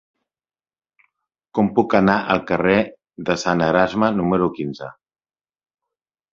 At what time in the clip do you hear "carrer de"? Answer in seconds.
2.53-3.37